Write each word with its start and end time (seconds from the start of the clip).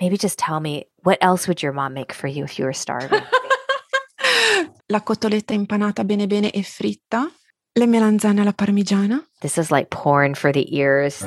Maybe 0.00 0.16
just 0.16 0.38
tell 0.38 0.60
me 0.60 0.86
what 1.02 1.18
else 1.20 1.48
would 1.48 1.62
your 1.62 1.72
mom 1.72 1.94
make 1.94 2.12
for 2.12 2.28
you 2.28 2.44
if 2.44 2.58
you 2.58 2.64
were 2.64 2.72
starving? 2.72 3.20
La 4.90 5.00
cotoletta 5.00 5.54
impanata 5.54 6.06
bene 6.06 6.26
bene 6.26 6.50
e 6.50 6.62
fritta, 6.62 7.30
le 7.76 7.86
melanzane 7.86 8.40
alla 8.40 8.52
parmigiana. 8.52 9.22
this 9.40 9.58
is 9.58 9.70
like 9.70 9.90
porn 9.90 10.34
for 10.34 10.52
the 10.52 10.74
ears. 10.74 11.22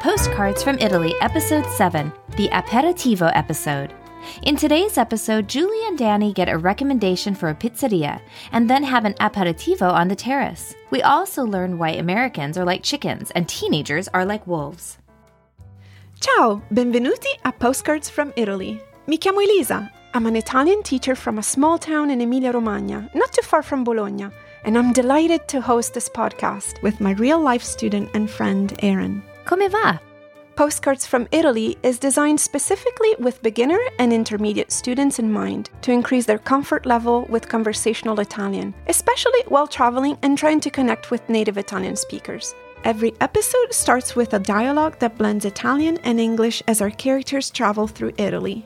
Postcards 0.00 0.62
from 0.62 0.78
Italy, 0.78 1.12
Episode 1.20 1.66
7, 1.66 2.12
the 2.36 2.48
Aperitivo 2.48 3.30
episode. 3.34 3.92
In 4.42 4.56
today's 4.56 4.96
episode, 4.96 5.48
Julie 5.48 5.86
and 5.86 5.98
Dani 5.98 6.32
get 6.32 6.48
a 6.48 6.56
recommendation 6.56 7.34
for 7.34 7.48
a 7.48 7.54
pizzeria 7.54 8.20
and 8.52 8.70
then 8.70 8.84
have 8.84 9.04
an 9.04 9.14
aperitivo 9.14 9.90
on 9.92 10.08
the 10.08 10.16
terrace. 10.16 10.74
We 10.90 11.02
also 11.02 11.44
learn 11.44 11.78
why 11.78 11.90
Americans 11.90 12.56
are 12.56 12.64
like 12.64 12.82
chickens 12.82 13.30
and 13.32 13.48
teenagers 13.48 14.08
are 14.08 14.24
like 14.24 14.46
wolves. 14.46 14.97
Ciao, 16.20 16.60
benvenuti 16.72 17.28
a 17.44 17.52
Postcards 17.52 18.10
from 18.10 18.32
Italy. 18.34 18.82
Mi 19.06 19.18
chiamo 19.18 19.40
Elisa. 19.40 19.88
I'm 20.14 20.26
an 20.26 20.34
Italian 20.34 20.82
teacher 20.82 21.14
from 21.14 21.38
a 21.38 21.44
small 21.44 21.78
town 21.78 22.10
in 22.10 22.20
Emilia 22.20 22.50
Romagna, 22.50 23.08
not 23.14 23.32
too 23.32 23.42
far 23.42 23.62
from 23.62 23.84
Bologna, 23.84 24.26
and 24.64 24.76
I'm 24.76 24.92
delighted 24.92 25.46
to 25.46 25.60
host 25.60 25.94
this 25.94 26.08
podcast 26.08 26.82
with 26.82 27.00
my 27.00 27.12
real 27.12 27.40
life 27.40 27.62
student 27.62 28.10
and 28.14 28.28
friend, 28.28 28.74
Erin. 28.82 29.22
Come 29.44 29.70
va? 29.70 30.00
Postcards 30.56 31.06
from 31.06 31.28
Italy 31.30 31.78
is 31.84 32.00
designed 32.00 32.40
specifically 32.40 33.14
with 33.20 33.40
beginner 33.40 33.78
and 34.00 34.12
intermediate 34.12 34.72
students 34.72 35.20
in 35.20 35.30
mind 35.30 35.70
to 35.82 35.92
increase 35.92 36.26
their 36.26 36.40
comfort 36.40 36.84
level 36.84 37.26
with 37.28 37.48
conversational 37.48 38.18
Italian, 38.18 38.74
especially 38.88 39.44
while 39.46 39.68
traveling 39.68 40.18
and 40.22 40.36
trying 40.36 40.58
to 40.58 40.70
connect 40.70 41.12
with 41.12 41.28
native 41.28 41.58
Italian 41.58 41.94
speakers. 41.94 42.56
Every 42.84 43.12
episode 43.20 43.74
starts 43.74 44.14
with 44.14 44.34
a 44.34 44.38
dialogue 44.38 45.00
that 45.00 45.18
blends 45.18 45.44
Italian 45.44 45.98
and 46.04 46.20
English 46.20 46.62
as 46.68 46.80
our 46.80 46.90
characters 46.90 47.50
travel 47.50 47.88
through 47.88 48.12
Italy. 48.18 48.64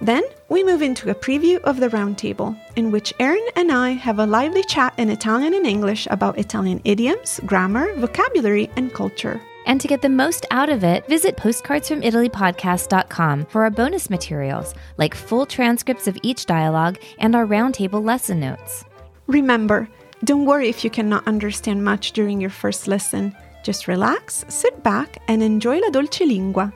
Then 0.00 0.22
we 0.50 0.62
move 0.62 0.82
into 0.82 1.10
a 1.10 1.14
preview 1.14 1.58
of 1.60 1.80
the 1.80 1.88
roundtable, 1.88 2.54
in 2.76 2.90
which 2.90 3.14
Erin 3.18 3.46
and 3.56 3.72
I 3.72 3.92
have 3.92 4.18
a 4.18 4.26
lively 4.26 4.62
chat 4.64 4.92
in 4.98 5.08
Italian 5.08 5.54
and 5.54 5.66
English 5.66 6.06
about 6.10 6.38
Italian 6.38 6.82
idioms, 6.84 7.40
grammar, 7.46 7.94
vocabulary, 7.94 8.68
and 8.76 8.92
culture. 8.92 9.40
And 9.66 9.80
to 9.80 9.88
get 9.88 10.02
the 10.02 10.10
most 10.10 10.44
out 10.50 10.68
of 10.68 10.84
it, 10.84 11.08
visit 11.08 11.38
postcardsfromitalypodcast.com 11.38 13.46
for 13.46 13.62
our 13.62 13.70
bonus 13.70 14.10
materials, 14.10 14.74
like 14.98 15.14
full 15.14 15.46
transcripts 15.46 16.06
of 16.06 16.18
each 16.22 16.44
dialogue 16.44 16.98
and 17.18 17.34
our 17.34 17.46
roundtable 17.46 18.04
lesson 18.04 18.40
notes. 18.40 18.84
Remember, 19.26 19.88
don't 20.22 20.44
worry 20.44 20.68
if 20.68 20.84
you 20.84 20.90
cannot 20.90 21.26
understand 21.26 21.82
much 21.82 22.12
during 22.12 22.42
your 22.42 22.50
first 22.50 22.88
listen. 22.88 23.34
Just 23.64 23.88
relax, 23.88 24.44
sit 24.48 24.82
back, 24.82 25.18
and 25.26 25.42
enjoy 25.42 25.80
la 25.80 25.88
dolce 25.88 26.24
lingua. 26.24 26.72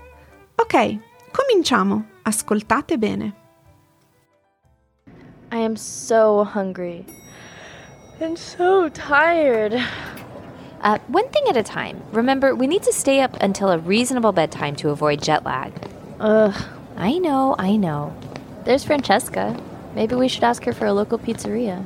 Ok, 0.58 0.98
cominciamo. 1.32 2.04
Ascoltate 2.24 2.98
bene. 2.98 3.34
I 5.52 5.58
am 5.58 5.76
so 5.76 6.44
hungry 6.44 7.06
and 8.20 8.38
so 8.38 8.88
tired. 8.88 9.74
Uh, 10.80 10.98
one 11.08 11.28
thing 11.28 11.44
at 11.48 11.56
a 11.56 11.62
time. 11.62 12.02
Remember, 12.12 12.54
we 12.54 12.66
need 12.66 12.82
to 12.84 12.92
stay 12.92 13.20
up 13.20 13.36
until 13.42 13.70
a 13.70 13.78
reasonable 13.78 14.32
bedtime 14.32 14.74
to 14.76 14.90
avoid 14.90 15.22
jet 15.22 15.44
lag. 15.44 15.72
Ugh. 16.20 16.54
I 16.96 17.18
know, 17.18 17.54
I 17.58 17.76
know. 17.76 18.12
There's 18.64 18.82
Francesca. 18.84 19.56
Maybe 19.94 20.14
we 20.14 20.26
should 20.26 20.42
ask 20.42 20.64
her 20.64 20.72
for 20.72 20.86
a 20.86 20.92
local 20.92 21.18
pizzeria. 21.18 21.84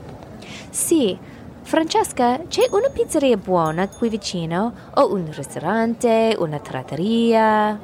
Sì, 0.71 1.19
Francesca, 1.63 2.41
c'è 2.49 2.67
una 2.71 2.89
pizzeria 2.93 3.37
buona 3.37 3.89
qui 3.89 4.09
vicino? 4.09 4.73
O 4.95 5.13
un 5.13 5.31
ristorante, 5.33 6.37
una 6.39 6.59
trattoria? 6.59 7.79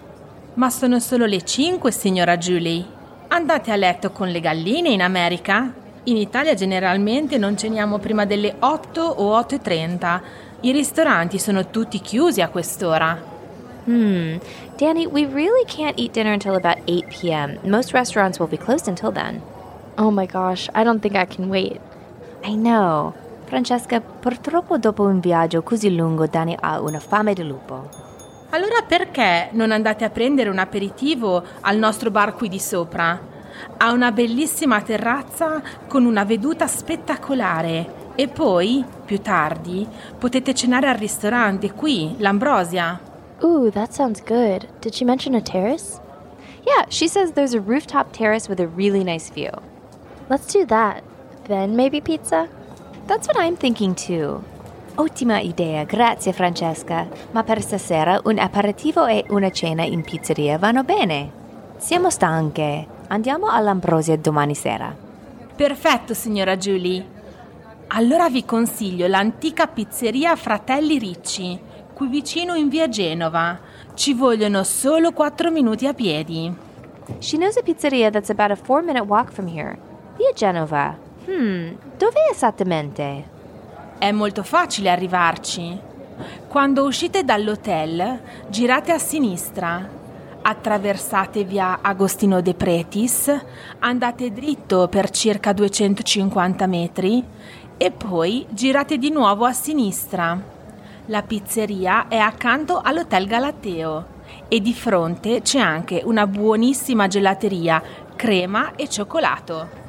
Ma 0.55 0.71
sono 0.71 0.99
solo 0.99 1.25
le 1.25 1.43
5, 1.43 1.91
signora 1.91 2.37
Julie. 2.37 2.85
Andate 3.29 3.71
a 3.71 3.77
letto 3.77 4.11
con 4.11 4.29
le 4.29 4.41
galline 4.41 4.91
in 4.91 5.01
America? 5.01 5.73
In 6.05 6.17
Italia 6.17 6.55
generalmente 6.55 7.39
non 7.39 7.57
ceniamo 7.57 7.99
prima 7.99 8.25
delle 8.25 8.57
8 8.59 9.01
o 9.01 9.39
8.30. 9.39 10.21
I 10.61 10.73
ristoranti 10.73 11.39
sono 11.39 11.71
tutti 11.71 12.01
chiusi 12.01 12.43
a 12.43 12.49
quest'ora. 12.49 13.17
Hmm. 13.85 14.37
Danny, 14.77 15.07
we 15.07 15.25
really 15.25 15.65
can't 15.67 15.99
eat 15.99 16.13
dinner 16.13 16.33
until 16.33 16.55
about 16.55 16.79
8 16.87 17.07
p.m. 17.09 17.59
Most 17.63 17.93
restaurants 17.93 18.39
will 18.39 18.49
be 18.49 18.59
closed 18.59 18.89
until 18.89 19.13
then. 19.13 19.41
Oh 19.97 20.11
my 20.11 20.27
gosh, 20.27 20.69
I 20.75 20.83
don't 20.85 21.01
think 21.01 21.15
I 21.15 21.27
can 21.27 21.49
wait. 21.49 21.81
I 22.45 22.55
know. 22.55 23.15
Francesca, 23.49 23.99
purtroppo 24.03 24.77
dopo 24.77 25.05
un 25.05 25.21
viaggio 25.21 25.63
così 25.63 25.97
lungo 25.97 26.27
Danny 26.27 26.55
ha 26.61 26.83
una 26.83 27.01
fame 27.01 27.33
di 27.33 27.47
lupo. 27.47 27.89
Allora 28.51 28.83
perché 28.87 29.49
non 29.53 29.73
andate 29.73 30.05
a 30.05 30.11
prendere 30.11 30.51
un 30.51 30.59
aperitivo 30.59 31.43
al 31.63 31.79
nostro 31.79 32.11
bar 32.11 32.35
qui 32.35 32.51
di 32.51 32.59
sopra? 32.59 33.19
Ha 33.79 33.91
una 33.91 34.13
bellissima 34.13 34.83
terrazza 34.83 35.63
con 35.87 36.05
una 36.05 36.25
veduta 36.25 36.67
spettacolare 36.67 38.13
e 38.17 38.29
poi, 38.29 38.85
più 39.07 39.23
tardi, 39.23 39.89
potete 40.19 40.53
cenare 40.53 40.91
al 40.91 40.97
ristorante 40.97 41.73
qui, 41.73 42.17
l'Ambrosia. 42.19 43.01
Ooh, 43.43 43.71
that 43.71 43.93
sounds 43.93 44.23
good. 44.23 44.69
Did 44.81 44.93
she 44.93 45.07
mention 45.07 45.35
a 45.35 45.41
terrace? 45.41 45.99
Yeah, 46.67 46.85
she 46.91 47.09
says 47.09 47.33
there's 47.33 47.55
a 47.55 47.61
rooftop 47.61 48.13
terrace 48.13 48.47
with 48.47 48.61
a 48.61 48.67
really 48.67 49.03
nice 49.03 49.31
view. 49.31 49.53
Let's 50.29 50.53
do 50.53 50.67
that. 50.67 51.03
Then 51.47 51.77
maybe 51.77 52.03
pizza? 52.03 52.49
That's 53.09 53.27
what 53.27 53.39
I'm 53.39 53.57
thinking 53.57 53.95
too. 53.95 54.45
Ottima 54.97 55.41
idea, 55.41 55.85
grazie 55.85 56.35
Francesca. 56.35 57.09
Ma 57.31 57.43
per 57.43 57.63
stasera 57.63 58.21
un 58.25 58.39
aperitivo 58.39 59.07
e 59.07 59.25
una 59.31 59.51
cena 59.51 59.83
in 59.83 60.03
pizzeria 60.03 60.59
vanno 60.59 60.85
bene. 60.85 61.31
Siamo 61.79 62.11
stanche. 62.11 62.87
Andiamo 63.07 63.47
all'Ambrosia 63.47 64.19
domani 64.19 64.55
sera. 64.55 64.95
Perfetto, 65.57 66.13
signora 66.13 66.59
Julie. 66.59 67.03
Allora 67.87 68.29
vi 68.29 68.45
consiglio 68.45 69.07
l'antica 69.07 69.67
pizzeria 69.69 70.37
Fratelli 70.37 70.99
Ricci, 70.99 71.59
qui 71.95 72.09
vicino 72.09 72.57
in 72.57 72.69
via 72.69 72.91
Genova. 72.91 73.59
Ci 73.95 74.13
vogliono 74.13 74.65
solo 74.65 75.13
4 75.13 75.51
minuti 75.51 75.87
a 75.87 75.95
piedi. 75.95 76.55
She 77.21 77.39
knows 77.39 77.57
a 77.57 77.63
pizzeria 77.63 78.11
that's 78.11 78.29
about 78.29 78.51
a 78.51 78.57
four 78.57 78.83
minute 78.83 79.07
walk 79.07 79.33
from 79.33 79.47
here. 79.47 79.79
Via 80.19 80.33
Genova. 80.35 81.08
Hmm, 81.31 81.75
dove 81.99 82.31
esattamente? 82.33 83.37
È 83.99 84.11
molto 84.13 84.43
facile 84.43 84.89
arrivarci. 84.89 85.79
Quando 86.49 86.85
uscite 86.85 87.23
dall'hotel, 87.23 88.19
girate 88.49 88.93
a 88.93 88.99
sinistra. 88.99 89.87
Attraversate 90.41 91.45
via 91.45 91.81
Agostino 91.83 92.41
De 92.41 92.55
Pretis, 92.55 93.31
andate 93.81 94.33
dritto 94.33 94.89
per 94.89 95.11
circa 95.11 95.53
250 95.53 96.67
metri 96.67 97.23
e 97.77 97.91
poi 97.91 98.47
girate 98.49 98.97
di 98.97 99.11
nuovo 99.11 99.45
a 99.45 99.53
sinistra. 99.53 100.41
La 101.07 101.23
pizzeria 101.23 102.09
è 102.09 102.17
accanto 102.17 102.81
all'Hotel 102.83 103.27
Galateo 103.27 104.07
e 104.49 104.61
di 104.61 104.73
fronte 104.73 105.43
c'è 105.43 105.59
anche 105.59 106.01
una 106.03 106.27
buonissima 106.27 107.07
gelateria, 107.07 107.83
crema 108.17 108.75
e 108.77 108.89
cioccolato. 108.89 109.88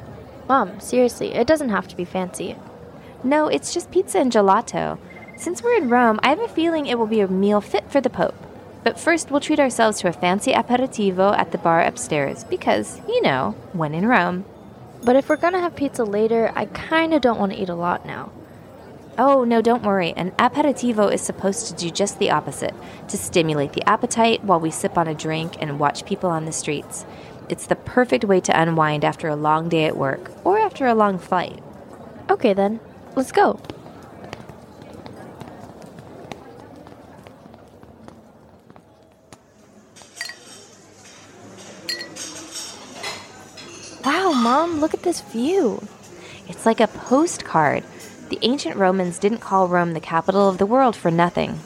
Mom, 0.50 0.80
seriously, 0.80 1.32
it 1.32 1.46
doesn't 1.46 1.68
have 1.68 1.86
to 1.86 1.94
be 1.94 2.04
fancy. 2.04 2.56
No, 3.22 3.46
it's 3.46 3.72
just 3.72 3.92
pizza 3.92 4.18
and 4.18 4.32
gelato. 4.32 4.98
Since 5.36 5.62
we're 5.62 5.76
in 5.76 5.88
Rome, 5.88 6.18
I 6.24 6.30
have 6.30 6.40
a 6.40 6.48
feeling 6.48 6.86
it 6.86 6.98
will 6.98 7.06
be 7.06 7.20
a 7.20 7.28
meal 7.28 7.60
fit 7.60 7.88
for 7.88 8.00
the 8.00 8.10
Pope. 8.10 8.34
But 8.82 8.98
first, 8.98 9.30
we'll 9.30 9.38
treat 9.38 9.60
ourselves 9.60 10.00
to 10.00 10.08
a 10.08 10.12
fancy 10.12 10.52
aperitivo 10.52 11.38
at 11.38 11.52
the 11.52 11.58
bar 11.58 11.82
upstairs 11.82 12.42
because, 12.42 13.00
you 13.06 13.22
know, 13.22 13.54
when 13.72 13.94
in 13.94 14.06
Rome. 14.06 14.44
But 15.04 15.14
if 15.14 15.28
we're 15.28 15.36
gonna 15.36 15.60
have 15.60 15.76
pizza 15.76 16.02
later, 16.02 16.52
I 16.56 16.66
kinda 16.66 17.20
don't 17.20 17.38
want 17.38 17.52
to 17.52 17.58
eat 17.62 17.68
a 17.68 17.76
lot 17.76 18.04
now. 18.04 18.32
Oh, 19.16 19.44
no, 19.44 19.62
don't 19.62 19.84
worry. 19.84 20.14
An 20.16 20.32
aperitivo 20.32 21.14
is 21.14 21.20
supposed 21.20 21.68
to 21.68 21.74
do 21.74 21.90
just 21.90 22.18
the 22.18 22.32
opposite 22.32 22.74
to 23.06 23.16
stimulate 23.16 23.74
the 23.74 23.88
appetite 23.88 24.42
while 24.42 24.58
we 24.58 24.72
sip 24.72 24.98
on 24.98 25.06
a 25.06 25.14
drink 25.14 25.58
and 25.60 25.78
watch 25.78 26.04
people 26.04 26.28
on 26.28 26.44
the 26.44 26.52
streets. 26.52 27.04
It's 27.50 27.66
the 27.66 27.74
perfect 27.74 28.22
way 28.22 28.38
to 28.42 28.54
unwind 28.54 29.04
after 29.04 29.26
a 29.26 29.34
long 29.34 29.68
day 29.68 29.84
at 29.86 29.96
work 29.96 30.30
or 30.44 30.56
after 30.60 30.86
a 30.86 30.94
long 30.94 31.18
flight. 31.18 31.58
Okay 32.30 32.54
then, 32.54 32.78
let's 33.16 33.32
go. 33.32 33.58
Wow, 44.04 44.30
Mom, 44.30 44.78
look 44.78 44.94
at 44.94 45.02
this 45.02 45.20
view. 45.20 45.82
It's 46.46 46.64
like 46.64 46.78
a 46.78 46.86
postcard. 46.86 47.82
The 48.28 48.38
ancient 48.42 48.76
Romans 48.76 49.18
didn't 49.18 49.40
call 49.40 49.66
Rome 49.66 49.92
the 49.92 49.98
capital 49.98 50.48
of 50.48 50.58
the 50.58 50.66
world 50.66 50.94
for 50.94 51.10
nothing. 51.10 51.58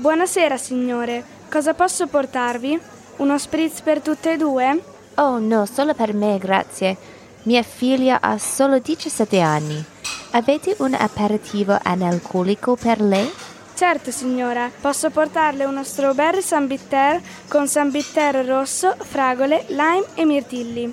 Buonasera 0.00 0.58
signore, 0.58 1.24
cosa 1.50 1.74
posso 1.74 2.06
portarvi? 2.06 2.80
Uno 3.18 3.36
spritz 3.36 3.82
per 3.82 4.00
tutte 4.00 4.32
e 4.32 4.36
due? 4.38 4.95
Oh 5.18 5.38
no, 5.38 5.64
solo 5.64 5.94
per 5.94 6.12
me, 6.12 6.36
grazie. 6.38 6.96
Mia 7.44 7.62
figlia 7.62 8.20
ha 8.20 8.36
solo 8.36 8.78
17 8.78 9.40
anni. 9.40 9.82
Avete 10.32 10.76
un 10.80 10.92
aperitivo 10.92 11.78
analcolico 11.82 12.76
per 12.76 13.00
lei? 13.00 13.32
Certo 13.74 14.10
signora, 14.10 14.70
posso 14.80 15.08
portarle 15.08 15.64
uno 15.64 15.84
strawberry 15.84 16.42
sambitter 16.42 17.20
con 17.48 17.66
sambitter 17.66 18.44
rosso, 18.44 18.94
fragole, 18.98 19.64
lime 19.68 20.04
e 20.14 20.24
mirtilli. 20.26 20.92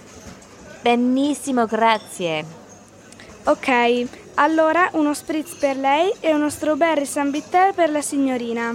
Benissimo, 0.82 1.66
grazie. 1.66 2.46
Ok, 3.46 4.08
allora 4.36 4.90
uno 4.94 5.14
spritz 5.14 5.56
per 5.56 5.76
lei 5.76 6.14
e 6.22 6.34
uno 6.34 6.50
strawberry 6.50 7.06
sambitter 7.06 7.74
per 7.74 7.90
la 7.90 8.02
signorina. 8.02 8.74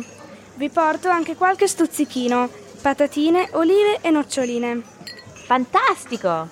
Vi 0.54 0.68
porto 0.68 1.08
anche 1.08 1.36
qualche 1.36 1.66
stuzzichino, 1.66 2.50
patatine, 2.82 3.48
olive 3.52 3.98
e 4.02 4.10
noccioline. 4.10 4.96
Fantastico! 5.48 6.46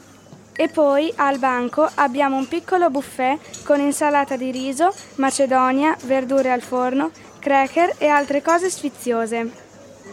E 0.54 0.69
poi 0.69 1.12
al 1.16 1.38
banco 1.38 1.87
abbiamo 1.96 2.38
un 2.38 2.48
piccolo 2.48 2.88
buffet 2.88 3.62
con 3.62 3.78
insalata 3.78 4.37
di 4.37 4.50
riso, 4.50 4.90
macedonia, 5.16 5.94
verdure 6.04 6.50
al 6.50 6.62
forno, 6.62 7.10
cracker 7.38 7.96
e 7.98 8.06
altre 8.06 8.40
cose 8.40 8.70
sfiziose. 8.70 9.52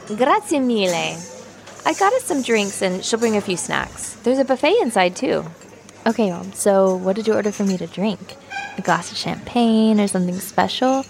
Grazie 0.08 0.60
mille. 0.60 1.16
I 1.86 1.96
got 1.98 2.12
us 2.12 2.26
some 2.26 2.42
drinks 2.42 2.82
and 2.82 3.02
she'll 3.02 3.20
bring 3.20 3.38
a 3.38 3.42
few 3.42 3.56
snacks. 3.56 4.18
There's 4.24 4.40
a 4.40 4.44
buffet 4.44 4.82
inside 4.82 5.16
too. 5.16 5.46
Okay, 6.06 6.30
Mom, 6.30 6.52
so 6.52 6.94
what 6.98 7.16
did 7.16 7.26
you 7.26 7.36
order 7.36 7.54
for 7.54 7.64
me 7.64 7.78
to 7.78 7.88
drink? 7.88 8.36
A 8.78 8.82
glass 8.82 9.14
of 9.14 9.18
champagne 9.18 9.98
or 10.02 10.08
something 10.10 10.38
special? 10.42 11.06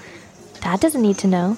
Dad 0.61 0.79
doesn't 0.79 1.01
need 1.01 1.17
to 1.17 1.27
know. 1.27 1.57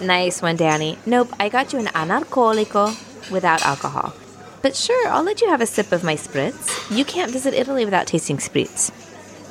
Nice 0.00 0.40
one, 0.40 0.56
Danny. 0.56 0.96
Nope, 1.04 1.28
I 1.38 1.50
got 1.50 1.74
you 1.74 1.78
an 1.78 1.88
analcolico 1.92 2.88
without 3.30 3.60
alcohol. 3.66 4.14
But 4.62 4.76
sure, 4.76 5.08
I'll 5.08 5.24
let 5.24 5.40
you 5.40 5.48
have 5.50 5.60
a 5.60 5.66
sip 5.66 5.90
of 5.90 6.04
my 6.04 6.14
spritz. 6.14 6.88
You 6.88 7.04
can't 7.04 7.32
visit 7.32 7.52
Italy 7.52 7.84
without 7.84 8.06
tasting 8.06 8.38
spritz. 8.38 8.92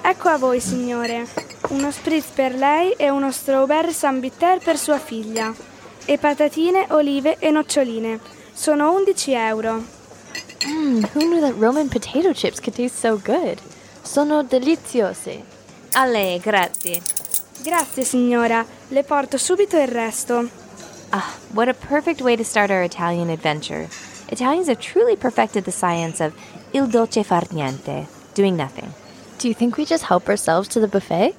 Ecco 0.04 0.30
a 0.30 0.38
voi, 0.38 0.62
signore. 0.62 1.28
Uno 1.70 1.92
spritz 1.92 2.28
per 2.34 2.56
lei 2.56 2.94
e 2.98 3.10
uno 3.10 3.30
strawberry 3.32 3.92
sambitter 3.92 4.60
per 4.60 4.78
sua 4.78 5.00
figlia. 5.00 5.54
E 6.06 6.18
patatine, 6.18 6.88
olive 6.92 7.38
e 7.40 7.52
noccioline. 7.52 8.20
Sono 8.54 8.94
11 8.94 9.34
euro. 9.34 9.84
Mmm, 10.66 11.04
who 11.14 11.20
knew 11.20 11.42
that 11.42 11.56
Roman 11.58 11.90
potato 11.90 12.34
chips 12.34 12.62
could 12.62 12.76
taste 12.76 12.98
so 12.98 13.18
good? 13.18 13.60
Sono 14.02 14.44
deliziosi. 14.44 15.44
A 15.94 16.06
lei, 16.06 16.40
grazie. 16.40 17.02
Grazie, 17.62 18.06
signora. 18.06 18.66
Le 18.88 19.04
porto 19.04 19.38
subito 19.38 19.78
il 19.78 19.88
resto. 19.88 20.50
Ah, 21.10 21.34
what 21.54 21.68
a 21.68 21.74
perfect 21.74 22.22
way 22.22 22.38
to 22.38 22.44
start 22.44 22.72
our 22.72 22.84
Italian 22.84 23.30
adventure. 23.30 23.90
Italians 24.32 24.70
have 24.70 24.80
truly 24.80 25.18
perfected 25.18 25.66
the 25.66 25.72
science 25.74 26.22
of 26.22 26.34
il 26.72 26.88
dolce 26.88 27.22
far 27.22 27.42
niente, 27.52 28.08
doing 28.34 28.56
nothing. 28.56 28.94
Do 29.40 29.50
you 29.50 29.54
think 29.54 29.76
we 29.76 29.86
just 29.86 30.06
help 30.06 30.30
ourselves 30.30 30.70
to 30.70 30.80
the 30.80 30.88
buffet? 30.88 31.36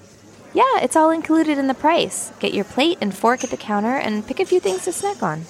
Yeah, 0.53 0.81
it's 0.83 0.95
all 0.95 1.11
included 1.11 1.57
in 1.57 1.69
the 1.69 1.75
price. 1.75 2.33
Get 2.39 2.53
your 2.53 2.65
plate 2.65 2.99
and 3.01 3.15
fork 3.15 3.45
at 3.45 3.51
the 3.51 3.57
counter 3.57 3.97
and 3.97 4.27
pick 4.27 4.41
a 4.41 4.45
few 4.45 4.61
things 4.61 4.85
to 4.85 4.93
snack 4.93 5.23
on. 5.23 5.47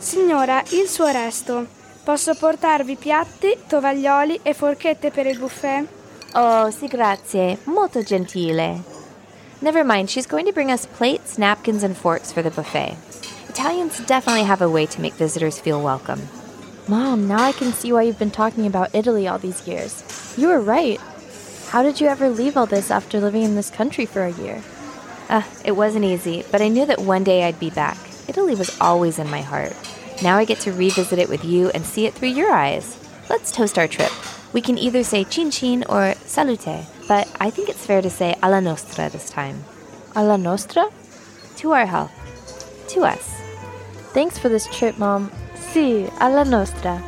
Signora, 0.00 0.62
il 0.72 0.86
suo 0.86 1.10
resto. 1.10 1.66
Posso 2.04 2.34
portarvi 2.34 2.96
piatti, 2.96 3.56
tovaglioli 3.66 4.40
e 4.42 4.52
forchette 4.52 5.10
per 5.10 5.26
il 5.26 5.38
buffet? 5.38 5.86
Oh, 6.34 6.70
sì, 6.70 6.88
grazie. 6.88 7.58
Molto 7.64 8.02
gentile. 8.02 8.82
Never 9.60 9.84
mind, 9.84 10.10
she's 10.10 10.26
going 10.26 10.44
to 10.44 10.52
bring 10.52 10.70
us 10.70 10.84
plates, 10.84 11.38
napkins, 11.38 11.84
and 11.84 11.96
forks 11.96 12.32
for 12.32 12.42
the 12.42 12.50
buffet. 12.50 12.96
Italians 13.48 14.04
definitely 14.04 14.44
have 14.44 14.60
a 14.60 14.68
way 14.68 14.84
to 14.84 15.00
make 15.00 15.14
visitors 15.14 15.58
feel 15.58 15.80
welcome. 15.80 16.20
Mom, 16.88 17.28
now 17.28 17.40
I 17.40 17.52
can 17.52 17.72
see 17.72 17.92
why 17.92 18.02
you've 18.02 18.18
been 18.18 18.30
talking 18.30 18.66
about 18.66 18.94
Italy 18.94 19.28
all 19.28 19.38
these 19.38 19.66
years. 19.68 20.34
You 20.36 20.48
were 20.48 20.60
right. 20.60 21.00
How 21.68 21.82
did 21.82 22.00
you 22.00 22.08
ever 22.08 22.28
leave 22.28 22.56
all 22.56 22.66
this 22.66 22.90
after 22.90 23.20
living 23.20 23.44
in 23.44 23.54
this 23.54 23.70
country 23.70 24.04
for 24.04 24.24
a 24.24 24.32
year? 24.32 24.62
Uh, 25.28 25.42
it 25.64 25.72
wasn't 25.72 26.04
easy, 26.04 26.44
but 26.50 26.60
I 26.60 26.68
knew 26.68 26.84
that 26.84 27.00
one 27.00 27.24
day 27.24 27.44
I'd 27.44 27.60
be 27.60 27.70
back. 27.70 27.96
Italy 28.28 28.54
was 28.54 28.76
always 28.80 29.18
in 29.18 29.30
my 29.30 29.40
heart. 29.40 29.74
Now 30.22 30.36
I 30.36 30.44
get 30.44 30.60
to 30.60 30.72
revisit 30.72 31.18
it 31.18 31.28
with 31.28 31.44
you 31.44 31.70
and 31.70 31.84
see 31.84 32.06
it 32.06 32.14
through 32.14 32.28
your 32.28 32.52
eyes. 32.52 32.98
Let's 33.30 33.52
toast 33.52 33.78
our 33.78 33.88
trip. 33.88 34.10
We 34.52 34.60
can 34.60 34.76
either 34.76 35.04
say 35.04 35.24
chin 35.24 35.50
chin 35.50 35.84
or 35.88 36.14
salute, 36.26 36.84
but 37.08 37.30
I 37.40 37.50
think 37.50 37.68
it's 37.68 37.86
fair 37.86 38.02
to 38.02 38.10
say 38.10 38.34
alla 38.42 38.60
nostra 38.60 39.08
this 39.08 39.30
time. 39.30 39.64
Alla 40.14 40.36
nostra? 40.36 40.90
To 41.56 41.72
our 41.72 41.86
health. 41.86 42.12
To 42.88 43.02
us. 43.02 43.40
Thanks 44.12 44.36
for 44.36 44.48
this 44.48 44.66
trip, 44.66 44.98
Mom. 44.98 45.30
Sì, 45.72 46.06
alla 46.18 46.42
nostra. 46.42 47.00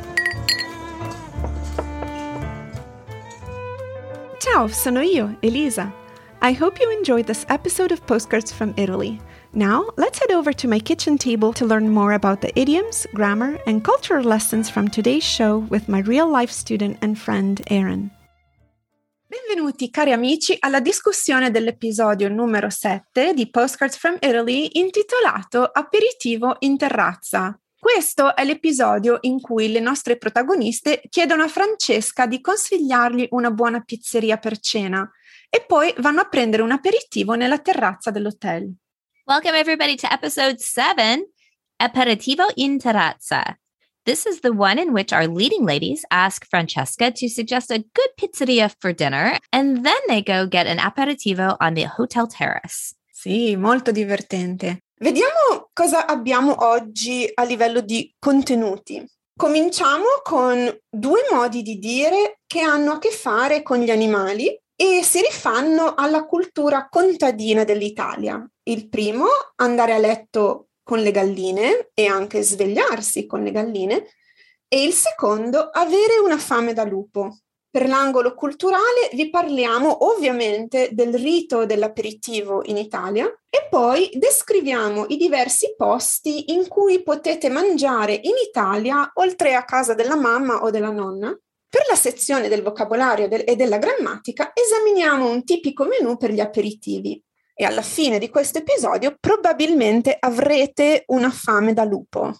Ciao, 4.39 4.67
sono 4.69 5.01
io, 5.01 5.37
Elisa. 5.41 5.93
I 6.41 6.57
hope 6.59 6.81
you 6.81 6.89
enjoyed 6.89 7.27
this 7.27 7.45
episode 7.49 7.91
of 7.91 8.03
Postcards 8.07 8.51
from 8.51 8.73
Italy. 8.75 9.19
Now, 9.51 9.93
let's 9.97 10.17
head 10.17 10.31
over 10.31 10.51
to 10.51 10.67
my 10.67 10.79
kitchen 10.79 11.15
table 11.15 11.53
to 11.53 11.63
learn 11.63 11.89
more 11.89 12.15
about 12.15 12.41
the 12.41 12.51
idioms, 12.55 13.05
grammar, 13.13 13.61
and 13.67 13.83
cultural 13.83 14.23
lessons 14.23 14.67
from 14.67 14.87
today's 14.87 15.23
show 15.23 15.59
with 15.69 15.87
my 15.87 15.99
real 15.99 16.27
life 16.27 16.51
student 16.51 16.97
and 17.03 17.19
friend, 17.19 17.61
Erin. 17.69 18.09
Benvenuti 19.27 19.91
cari 19.91 20.11
amici 20.11 20.57
alla 20.59 20.79
discussione 20.79 21.51
dell'episodio 21.51 22.29
numero 22.29 22.71
7 22.71 23.35
di 23.35 23.47
Postcards 23.47 23.95
from 23.95 24.17
Italy 24.21 24.79
intitolato 24.79 25.69
Aperitivo 25.71 26.55
in 26.61 26.77
terrazza. 26.77 27.59
Questo 27.85 28.35
è 28.35 28.43
l'episodio 28.43 29.19
in 29.21 29.39
cui 29.39 29.71
le 29.71 29.79
nostre 29.79 30.17
protagoniste 30.17 31.03
chiedono 31.07 31.43
a 31.43 31.47
Francesca 31.47 32.25
di 32.25 32.41
consigliargli 32.41 33.27
una 33.29 33.51
buona 33.51 33.81
pizzeria 33.81 34.37
per 34.37 34.57
cena 34.57 35.07
e 35.51 35.63
poi 35.67 35.93
vanno 35.99 36.21
a 36.21 36.27
prendere 36.27 36.63
un 36.63 36.71
aperitivo 36.71 37.35
nella 37.35 37.59
terrazza 37.59 38.09
dell'hotel. 38.09 38.73
Welcome, 39.27 39.59
everybody, 39.59 39.93
to 39.97 40.07
episode 40.09 40.57
seven 40.57 41.31
Aperitivo 41.75 42.47
in 42.55 42.79
Terrazza. 42.79 43.55
This 44.03 44.25
is 44.25 44.39
the 44.39 44.49
one 44.49 44.81
in 44.81 44.89
which 44.89 45.13
our 45.13 45.27
leading 45.27 45.63
ladies 45.63 46.03
ask 46.09 46.43
Francesca 46.49 47.11
to 47.11 47.29
suggest 47.29 47.69
a 47.69 47.77
good 47.77 48.15
pizzeria 48.17 48.67
for 48.79 48.93
dinner, 48.93 49.37
and 49.51 49.85
then 49.85 50.01
they 50.07 50.23
go 50.23 50.47
get 50.47 50.65
an 50.65 50.79
aperitivo 50.79 51.55
on 51.59 51.75
the 51.75 51.85
hotel 51.85 52.25
terrace. 52.25 52.95
Sì, 53.11 53.55
molto 53.55 53.91
divertente. 53.91 54.84
Vediamo 54.97 55.69
cosa 55.73 56.07
abbiamo 56.07 56.55
oggi 56.65 57.29
a 57.33 57.43
livello 57.43 57.81
di 57.81 58.15
contenuti. 58.17 59.05
Cominciamo 59.35 60.05
con 60.23 60.73
due 60.89 61.19
modi 61.29 61.61
di 61.61 61.77
dire 61.79 62.39
che 62.47 62.61
hanno 62.61 62.93
a 62.93 62.99
che 62.99 63.11
fare 63.11 63.61
con 63.61 63.79
gli 63.79 63.91
animali 63.91 64.57
e 64.73 65.03
si 65.03 65.19
rifanno 65.19 65.95
alla 65.95 66.25
cultura 66.25 66.87
contadina 66.89 67.65
dell'Italia. 67.65 68.41
Il 68.63 68.87
primo, 68.87 69.25
andare 69.55 69.93
a 69.93 69.97
letto 69.97 70.69
con 70.81 70.99
le 70.99 71.11
galline 71.11 71.89
e 71.93 72.05
anche 72.05 72.41
svegliarsi 72.41 73.25
con 73.25 73.43
le 73.43 73.51
galline, 73.51 74.07
e 74.69 74.83
il 74.83 74.93
secondo, 74.93 75.69
avere 75.73 76.19
una 76.23 76.37
fame 76.37 76.71
da 76.71 76.85
lupo. 76.85 77.39
Per 77.75 77.89
l'angolo 77.89 78.35
culturale 78.35 79.09
vi 79.15 79.29
parliamo 79.29 80.05
ovviamente 80.05 80.91
del 80.93 81.13
rito 81.13 81.65
dell'aperitivo 81.65 82.61
in 82.67 82.77
Italia 82.77 83.25
e 83.49 83.67
poi 83.69 84.11
descriviamo 84.13 85.07
i 85.09 85.17
diversi 85.17 85.73
posti 85.75 86.53
in 86.53 86.69
cui 86.69 87.03
potete 87.03 87.49
mangiare 87.49 88.13
in 88.13 88.31
Italia 88.47 89.11
oltre 89.15 89.55
a 89.55 89.65
casa 89.65 89.93
della 89.93 90.15
mamma 90.15 90.63
o 90.63 90.69
della 90.69 90.89
nonna. 90.89 91.37
Per 91.67 91.81
la 91.89 91.97
sezione 91.97 92.47
del 92.47 92.63
vocabolario 92.63 93.29
e 93.29 93.57
della 93.57 93.77
grammatica 93.77 94.53
esaminiamo 94.53 95.29
un 95.29 95.43
tipico 95.43 95.83
menù 95.83 96.15
per 96.15 96.31
gli 96.31 96.39
aperitivi 96.39 97.21
e 97.53 97.65
alla 97.65 97.81
fine 97.81 98.19
di 98.19 98.29
questo 98.29 98.59
episodio 98.59 99.17
probabilmente 99.19 100.15
avrete 100.17 101.03
una 101.07 101.29
fame 101.29 101.73
da 101.73 101.83
lupo. 101.83 102.31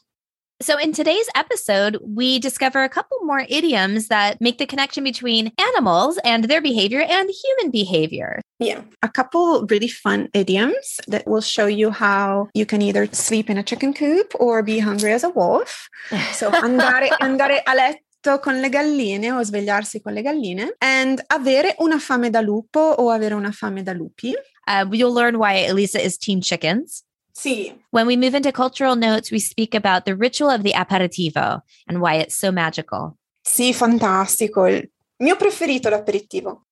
So, 0.61 0.79
in 0.79 0.93
today's 0.93 1.27
episode, 1.35 1.97
we 2.01 2.39
discover 2.39 2.81
a 2.81 2.87
couple 2.87 3.17
more 3.23 3.45
idioms 3.49 4.07
that 4.07 4.39
make 4.39 4.57
the 4.57 4.65
connection 4.65 5.03
between 5.03 5.51
animals 5.59 6.17
and 6.23 6.45
their 6.45 6.61
behavior 6.61 7.01
and 7.01 7.29
human 7.29 7.71
behavior. 7.71 8.39
Yeah, 8.59 8.79
a 9.03 9.09
couple 9.09 9.65
really 9.69 9.89
fun 9.89 10.29
idioms 10.33 11.01
that 11.09 11.27
will 11.27 11.41
show 11.41 11.65
you 11.65 11.91
how 11.91 12.47
you 12.53 12.65
can 12.65 12.81
either 12.81 13.05
sleep 13.11 13.49
in 13.49 13.57
a 13.57 13.63
chicken 13.63 13.93
coop 13.93 14.31
or 14.39 14.63
be 14.63 14.79
hungry 14.79 15.11
as 15.11 15.25
a 15.25 15.29
wolf. 15.29 15.89
So, 16.31 16.49
andare, 16.51 17.09
andare 17.19 17.61
a 17.67 17.75
letto 17.75 18.39
con 18.39 18.61
le 18.61 18.69
galline 18.69 19.33
o 19.33 19.43
svegliarsi 19.43 20.01
con 20.01 20.13
le 20.13 20.21
galline 20.21 20.75
and 20.79 21.21
avere 21.27 21.75
una 21.79 21.99
fame 21.99 22.29
da 22.29 22.39
lupo 22.39 22.79
o 22.79 23.09
avere 23.09 23.35
una 23.35 23.51
fame 23.51 23.83
da 23.83 23.91
lupi. 23.91 24.33
Uh, 24.67 24.85
you'll 24.89 25.13
learn 25.13 25.37
why 25.37 25.65
Elisa 25.67 26.01
is 26.01 26.17
team 26.17 26.39
chickens. 26.39 27.03
Sì. 27.35 27.73
When 27.91 28.07
we 28.07 28.15
move 28.15 28.33
into 28.33 28.51
cultural 28.51 28.95
notes, 28.95 29.29
we 29.29 29.39
speak 29.39 29.75
about 29.75 30.05
the 30.05 30.15
ritual 30.15 30.49
of 30.49 30.63
the 30.63 30.71
aperitivo 30.71 31.61
and 31.87 31.99
why 31.99 32.15
it's 32.15 32.35
so 32.35 32.49
magical. 32.49 33.17
Sì, 33.45 33.73
fantastico. 33.73 34.65
Il 34.65 34.89
mio 35.17 35.35
preferito 35.35 35.89
l'aperitivo. 35.89 36.67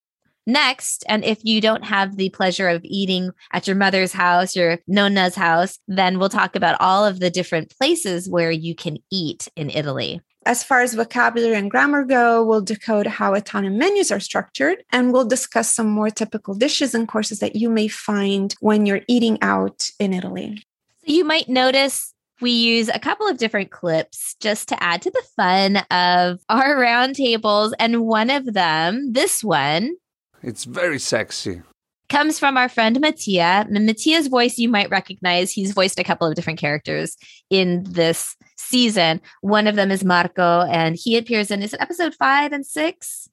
Next, 0.45 1.03
and 1.07 1.23
if 1.23 1.39
you 1.43 1.61
don't 1.61 1.85
have 1.85 2.17
the 2.17 2.29
pleasure 2.29 2.67
of 2.67 2.81
eating 2.83 3.31
at 3.51 3.65
your 3.65 3.75
mother's 3.75 4.11
house, 4.11 4.55
your 4.55 4.79
nonna's 4.87 5.35
house, 5.35 5.79
then 5.87 6.19
we'll 6.19 6.29
talk 6.29 6.55
about 6.55 6.79
all 6.79 7.05
of 7.05 7.19
the 7.19 7.29
different 7.29 7.73
places 7.77 8.29
where 8.29 8.51
you 8.51 8.75
can 8.75 8.97
eat 9.09 9.47
in 9.55 9.69
Italy. 9.69 10.21
As 10.45 10.61
far 10.61 10.81
as 10.81 10.93
vocabulary 10.93 11.55
and 11.55 11.71
grammar 11.71 12.03
go, 12.03 12.43
we'll 12.43 12.61
decode 12.61 13.07
how 13.07 13.33
Italian 13.33 13.77
menus 13.77 14.11
are 14.11 14.19
structured 14.19 14.83
and 14.91 15.13
we'll 15.13 15.25
discuss 15.25 15.73
some 15.73 15.87
more 15.87 16.09
typical 16.09 16.53
dishes 16.53 16.93
and 16.93 17.07
courses 17.07 17.39
that 17.39 17.55
you 17.55 17.69
may 17.69 17.87
find 17.87 18.53
when 18.59 18.85
you're 18.85 19.03
eating 19.07 19.37
out 19.41 19.89
in 19.99 20.11
Italy. 20.11 20.61
So 21.05 21.13
you 21.13 21.23
might 21.23 21.47
notice 21.47 22.13
we 22.41 22.51
use 22.51 22.89
a 22.89 22.99
couple 22.99 23.25
of 23.25 23.37
different 23.37 23.71
clips 23.71 24.35
just 24.41 24.67
to 24.67 24.83
add 24.83 25.01
to 25.03 25.11
the 25.11 25.23
fun 25.37 25.77
of 25.91 26.41
our 26.49 26.75
roundtables. 26.75 27.71
And 27.79 28.05
one 28.05 28.29
of 28.29 28.53
them, 28.53 29.13
this 29.13 29.45
one, 29.45 29.95
It's 30.43 30.65
very 30.65 30.99
sexy. 30.99 31.61
comes 32.09 32.37
from 32.37 32.57
our 32.57 32.69
friend 32.69 32.99
Mattia. 32.99 33.65
And 33.67 33.85
Mattia's 33.85 34.27
voice 34.27 34.57
you 34.57 34.69
might 34.69 34.89
recognize. 34.89 35.51
He's 35.51 35.71
voiced 35.71 35.99
a 35.99 36.03
couple 36.03 36.27
of 36.27 36.35
different 36.35 36.59
characters 36.59 37.17
in 37.49 37.83
this 37.87 38.35
season. 38.57 39.21
One 39.41 39.67
of 39.67 39.75
them 39.75 39.89
is 39.89 40.03
Marco, 40.03 40.61
and 40.61 40.95
he 41.01 41.17
appears 41.17 41.49
in 41.49 41.63
is 41.63 41.73
it 41.73 41.81
episode 41.81 42.13
five 42.15 42.51
and 42.51 42.65
six? 42.65 43.27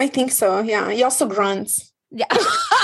I 0.00 0.08
think 0.08 0.32
so. 0.32 0.60
Yeah. 0.60 0.90
He 0.90 1.02
also 1.02 1.26
grunts 1.26 1.92
Yeah. 2.10 2.26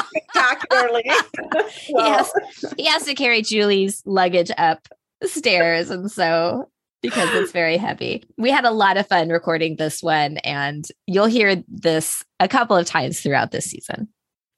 spectacularly. 0.08 1.04
he, 1.86 1.94
has, 2.00 2.32
he 2.76 2.84
has 2.86 3.04
to 3.04 3.14
carry 3.14 3.42
Julie's 3.42 4.02
luggage 4.04 4.50
up 4.58 4.86
stairs. 5.24 5.90
And 5.90 6.10
so, 6.10 6.68
because 7.02 7.28
it's 7.34 7.52
very 7.52 7.76
heavy, 7.76 8.24
we 8.36 8.50
had 8.50 8.64
a 8.64 8.70
lot 8.70 8.96
of 8.96 9.06
fun 9.06 9.28
recording 9.28 9.76
this 9.76 10.02
one. 10.02 10.38
And 10.38 10.84
you'll 11.06 11.26
hear 11.26 11.62
this 11.68 12.22
a 12.38 12.48
couple 12.48 12.76
of 12.76 12.86
times 12.86 13.20
throughout 13.20 13.50
this 13.50 13.66
season. 13.70 14.08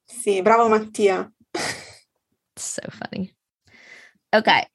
Sì, 0.09 0.41
bravo 0.43 0.69
Mattia. 0.69 1.31
So 2.55 2.81
funny. 2.91 3.33
Okay. 4.33 4.67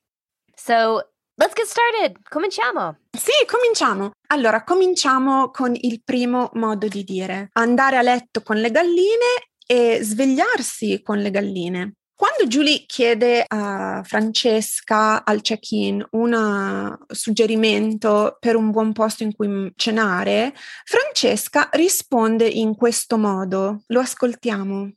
So 0.56 1.02
let's 1.37 1.54
get 1.54 1.66
started. 1.66 2.18
Cominciamo. 2.28 2.96
Sì, 3.16 3.46
cominciamo. 3.46 4.12
Allora, 4.28 4.64
cominciamo 4.64 5.50
con 5.50 5.75
il 5.75 6.02
primo 6.04 6.50
modo 6.54 6.88
di 6.88 7.04
dire. 7.04 7.50
Andare 7.52 7.96
a 7.96 8.02
letto 8.02 8.42
con 8.42 8.56
le 8.56 8.70
galline 8.70 9.50
e 9.66 10.00
svegliarsi 10.02 11.02
con 11.02 11.18
le 11.18 11.30
galline. 11.30 11.97
Quando 12.20 12.48
Julie 12.48 12.82
chiede 12.84 13.44
a 13.46 14.02
Francesca 14.04 15.25
al 15.25 15.40
check-in 15.40 16.04
un 16.10 16.98
suggerimento 17.06 18.38
per 18.40 18.56
un 18.56 18.72
buon 18.72 18.92
posto 18.92 19.22
in 19.22 19.32
cui 19.32 19.72
cenare, 19.76 20.52
Francesca 20.84 21.68
risponde 21.70 22.48
in 22.48 22.75
questo 22.75 23.18
modo. 23.18 23.84
Lo 23.87 24.00
ascoltiamo. 24.00 24.90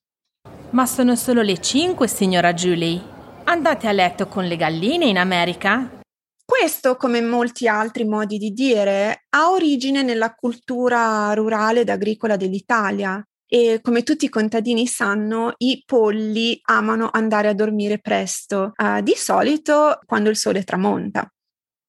Ma 0.72 0.86
sono 0.88 1.16
solo 1.16 1.44
le 1.44 1.62
5, 1.62 2.08
signora 2.08 2.56
Julie. 2.56 3.00
Andate 3.44 3.88
a 3.88 3.92
letto 3.92 4.26
con 4.26 4.46
le 4.46 4.56
galline 4.56 5.06
in 5.06 5.20
America? 5.20 6.00
Questo, 6.44 6.96
come 6.96 7.22
molti 7.22 7.68
altri 7.68 8.04
modi 8.04 8.40
di 8.40 8.50
dire, 8.50 9.26
ha 9.30 9.52
origine 9.52 10.02
nella 10.02 10.34
cultura 10.34 11.32
rurale 11.34 11.82
ed 11.82 11.90
agricola 11.90 12.36
dell'Italia 12.36 13.24
e 13.54 13.82
come 13.82 14.04
tutti 14.04 14.24
i 14.24 14.30
contadini 14.30 14.88
sanno, 14.88 15.56
i 15.58 15.84
polli 15.86 16.58
amano 16.70 17.10
andare 17.12 17.50
a 17.50 17.54
dormire 17.54 18.00
presto, 18.00 18.72
uh, 18.78 19.02
di 19.02 19.14
solito 19.14 20.00
quando 20.06 20.30
il 20.30 20.38
sole 20.38 20.64
tramonta. 20.64 21.30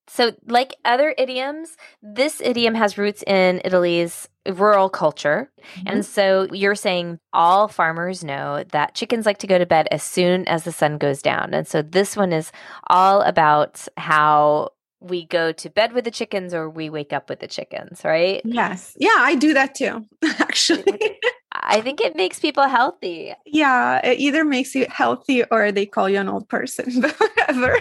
So, 0.09 0.33
like 0.49 0.75
other 0.85 1.14
idioms, 1.16 1.76
this 2.02 2.40
idiom 2.40 2.75
has 2.75 2.99
roots 2.99 3.23
in 3.28 3.61
Italy's 3.64 4.28
rural 4.45 4.90
culture. 4.90 5.52
And 5.87 6.04
so 6.04 6.49
you're 6.52 6.75
saying 6.75 7.21
all 7.33 7.69
farmers 7.69 8.25
know 8.25 8.64
that 8.73 8.97
chickens 8.97 9.25
like 9.25 9.38
to 9.38 9.47
go 9.47 9.57
to 9.57 9.64
bed 9.64 9.87
as 9.92 10.02
soon 10.02 10.49
as 10.49 10.64
the 10.64 10.73
sun 10.73 10.99
goes 10.99 11.23
down. 11.23 11.54
And 11.54 11.69
so 11.69 11.81
this 11.81 12.16
one 12.16 12.33
is 12.33 12.50
all 12.88 13.23
about 13.23 13.87
how 13.97 14.71
we 15.00 15.26
go 15.26 15.52
to 15.52 15.71
bed 15.71 15.92
with 15.92 16.04
the 16.04 16.11
chickens 16.11 16.52
or 16.52 16.69
we 16.69 16.90
wake 16.90 17.12
up 17.12 17.28
with 17.28 17.38
the 17.38 17.47
chickens, 17.47 18.02
right? 18.04 18.42
Yes. 18.45 18.97
Yeah, 18.99 19.16
I 19.16 19.37
do 19.37 19.54
that 19.54 19.76
too, 19.76 20.04
actually. 20.40 21.21
I 21.64 21.81
think 21.81 22.00
it 22.00 22.16
makes 22.16 22.40
people 22.40 22.64
healthy. 22.66 23.33
yeah, 23.47 24.00
it 24.04 24.19
either 24.19 24.45
makes 24.45 24.75
you 24.75 24.87
healthy 24.88 25.45
or 25.50 25.71
they 25.73 25.87
call 25.87 26.09
you 26.09 26.19
an 26.19 26.28
old 26.28 26.49
person, 26.49 27.00
but 27.00 27.14
whatever. 27.21 27.76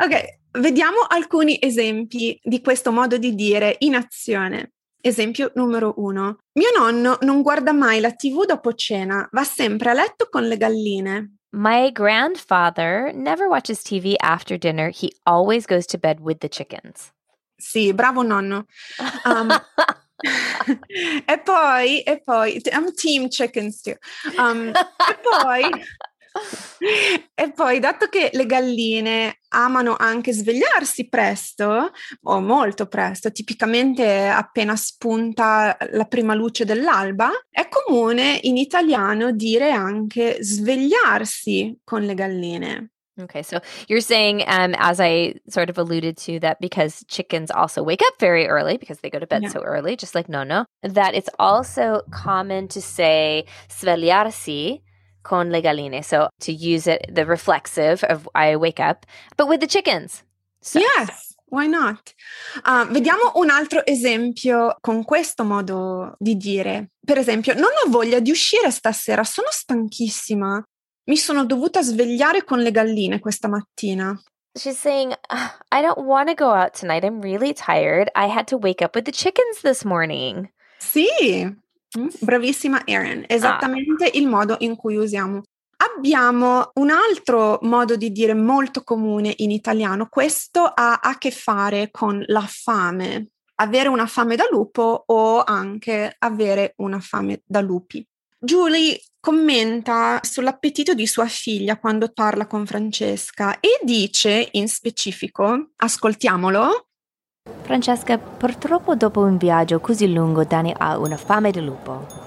ok, 0.00 0.38
vediamo 0.58 1.00
alcuni 1.08 1.58
esempi 1.60 2.40
di 2.42 2.60
questo 2.62 2.90
modo 2.92 3.18
di 3.18 3.34
dire 3.34 3.76
in 3.80 3.94
azione. 3.94 4.72
Esempio 5.02 5.52
numero 5.54 5.92
uno. 5.98 6.38
Mio 6.54 6.70
nonno 6.76 7.18
non 7.20 7.42
guarda 7.42 7.72
mai 7.72 8.00
la 8.00 8.10
TV 8.12 8.44
dopo 8.44 8.72
cena, 8.72 9.28
va 9.30 9.44
sempre 9.44 9.90
a 9.90 9.92
letto 9.92 10.28
con 10.30 10.48
le 10.48 10.56
galline. 10.56 11.36
My 11.52 11.90
grandfather 11.92 13.12
never 13.14 13.46
watches 13.48 13.82
TV 13.82 14.14
after 14.20 14.58
dinner. 14.58 14.90
He 14.90 15.12
always 15.24 15.64
goes 15.66 15.86
to 15.86 15.98
bed 15.98 16.20
with 16.20 16.40
the 16.40 16.48
chickens. 16.48 17.12
Sì, 17.58 17.94
bravo 17.94 18.22
nonno. 18.22 18.66
Um, 19.24 19.48
e 21.24 21.40
poi, 21.40 22.00
e 22.00 22.20
poi, 22.22 22.60
I'm 22.72 22.92
team 22.94 23.28
chickens 23.28 23.80
too. 23.82 23.96
Um, 24.38 24.68
e 24.68 25.18
poi, 25.22 25.70
e 27.34 27.52
poi, 27.52 27.78
dato 27.80 28.06
che 28.08 28.30
le 28.32 28.46
galline 28.46 29.40
amano 29.48 29.96
anche 29.98 30.32
svegliarsi 30.32 31.08
presto, 31.08 31.90
o 32.22 32.40
molto 32.40 32.86
presto, 32.86 33.30
tipicamente 33.30 34.26
appena 34.26 34.74
spunta 34.76 35.76
la 35.90 36.04
prima 36.04 36.34
luce 36.34 36.64
dell'alba, 36.64 37.30
è 37.50 37.68
comune 37.68 38.38
in 38.42 38.56
italiano 38.56 39.32
dire 39.32 39.70
anche 39.70 40.38
svegliarsi 40.40 41.78
con 41.84 42.02
le 42.02 42.14
galline. 42.14 42.90
Okay, 43.18 43.42
so 43.42 43.60
you're 43.88 44.02
saying, 44.02 44.42
um, 44.46 44.74
as 44.78 45.00
I 45.00 45.36
sort 45.48 45.70
of 45.70 45.78
alluded 45.78 46.18
to, 46.18 46.38
that 46.40 46.60
because 46.60 47.02
chickens 47.08 47.50
also 47.50 47.82
wake 47.82 48.02
up 48.02 48.14
very 48.20 48.46
early 48.46 48.76
because 48.76 49.00
they 49.00 49.08
go 49.08 49.18
to 49.18 49.26
bed 49.26 49.42
Yeah. 49.42 49.48
so 49.48 49.62
early, 49.62 49.96
just 49.96 50.14
like 50.14 50.28
no 50.28 50.44
no, 50.44 50.66
that 50.82 51.14
it's 51.14 51.30
also 51.38 52.02
common 52.10 52.68
to 52.68 52.82
say 52.82 53.46
svegliarsi 53.70 54.82
con 55.22 55.50
le 55.50 55.62
galline. 55.62 56.04
So 56.04 56.28
to 56.40 56.52
use 56.52 56.86
it, 56.86 57.06
the 57.10 57.24
reflexive 57.24 58.04
of 58.04 58.28
I 58.34 58.56
wake 58.56 58.80
up, 58.80 59.06
but 59.36 59.48
with 59.48 59.60
the 59.60 59.66
chickens. 59.66 60.22
So, 60.60 60.78
Yes, 60.80 61.34
why 61.48 61.66
not? 61.68 62.12
Ah, 62.64 62.84
vediamo 62.90 63.32
un 63.36 63.50
altro 63.50 63.82
esempio 63.86 64.76
con 64.82 65.04
questo 65.04 65.44
modo 65.44 66.16
di 66.18 66.36
dire. 66.36 66.90
Per 67.04 67.16
esempio, 67.18 67.54
non 67.54 67.70
ho 67.84 67.88
voglia 67.88 68.20
di 68.20 68.30
uscire 68.30 68.70
stasera, 68.70 69.24
sono 69.24 69.48
stanchissima. 69.50 70.62
Mi 71.08 71.16
sono 71.16 71.44
dovuta 71.44 71.82
svegliare 71.82 72.44
con 72.44 72.60
le 72.60 72.70
galline 72.70 73.20
questa 73.20 73.48
mattina. 73.48 74.20
She's 74.58 74.78
saying, 74.78 75.10
"Ugh, 75.10 75.58
I 75.70 75.82
don't 75.82 76.04
want 76.04 76.28
to 76.28 76.34
go 76.34 76.52
out 76.52 76.78
tonight. 76.78 77.04
I'm 77.04 77.20
really 77.20 77.52
tired. 77.52 78.10
I 78.16 78.28
had 78.28 78.46
to 78.48 78.56
wake 78.56 78.82
up 78.82 78.94
with 78.94 79.04
the 79.04 79.12
chickens 79.12 79.60
this 79.62 79.84
morning. 79.84 80.50
Sì, 80.78 81.54
Mm, 81.96 82.08
bravissima 82.20 82.82
Erin, 82.84 83.24
esattamente 83.26 84.10
il 84.14 84.26
modo 84.26 84.56
in 84.58 84.76
cui 84.76 84.96
usiamo. 84.96 85.42
Abbiamo 85.76 86.70
un 86.74 86.90
altro 86.90 87.58
modo 87.62 87.96
di 87.96 88.10
dire 88.10 88.34
molto 88.34 88.82
comune 88.82 89.32
in 89.36 89.50
italiano, 89.50 90.08
questo 90.08 90.64
ha 90.64 90.98
a 91.02 91.16
che 91.16 91.30
fare 91.30 91.90
con 91.90 92.22
la 92.26 92.44
fame, 92.46 93.28
avere 93.56 93.88
una 93.88 94.06
fame 94.06 94.36
da 94.36 94.46
lupo 94.50 95.04
o 95.06 95.42
anche 95.42 96.14
avere 96.18 96.74
una 96.78 97.00
fame 97.00 97.42
da 97.46 97.60
lupi. 97.60 98.06
Julie 98.46 98.96
commenta 99.18 100.20
sull'appetito 100.22 100.94
di 100.94 101.08
sua 101.08 101.26
figlia 101.26 101.78
quando 101.78 102.12
parla 102.12 102.46
con 102.46 102.64
Francesca 102.64 103.58
e 103.58 103.80
dice 103.82 104.50
in 104.52 104.68
specifico, 104.68 105.72
ascoltiamolo, 105.74 106.86
Francesca, 107.62 108.18
purtroppo 108.18 108.94
dopo 108.94 109.20
un 109.20 109.36
viaggio 109.36 109.80
così 109.80 110.12
lungo 110.12 110.44
Dani 110.44 110.72
ha 110.76 110.96
una 110.96 111.16
fame 111.16 111.50
di 111.50 111.60
lupo. 111.60 112.25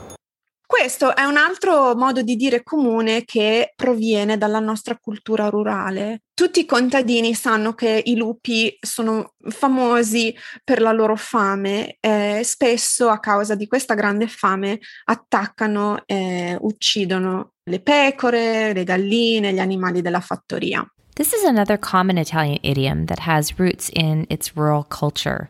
Questo 0.71 1.15
è 1.15 1.23
un 1.23 1.35
altro 1.35 1.95
modo 1.95 2.21
di 2.21 2.35
dire 2.35 2.61
comune 2.61 3.25
che 3.25 3.73
proviene 3.75 4.38
dalla 4.38 4.59
nostra 4.59 4.95
cultura 5.01 5.49
rurale. 5.49 6.21
Tutti 6.31 6.59
i 6.59 6.65
contadini 6.67 7.33
sanno 7.33 7.73
che 7.73 8.03
i 8.05 8.15
lupi 8.15 8.77
sono 8.79 9.33
famosi 9.47 10.33
per 10.63 10.79
la 10.79 10.91
loro 10.91 11.15
fame 11.15 11.97
e 11.99 12.41
spesso 12.43 13.09
a 13.09 13.19
causa 13.19 13.55
di 13.55 13.65
questa 13.65 13.95
grande 13.95 14.27
fame 14.27 14.77
attaccano 15.05 16.03
e 16.05 16.55
uccidono 16.59 17.53
le 17.63 17.81
pecore, 17.81 18.71
le 18.71 18.83
galline, 18.83 19.51
gli 19.51 19.59
animali 19.59 20.03
della 20.03 20.21
fattoria. 20.21 20.85
This 21.15 21.33
is 21.33 21.45
another 21.45 21.79
common 21.79 22.19
Italian 22.19 22.59
idiom 22.61 23.07
that 23.07 23.21
has 23.25 23.57
roots 23.57 23.89
in 23.95 24.27
its 24.29 24.55
rural 24.55 24.85
culture. 24.88 25.49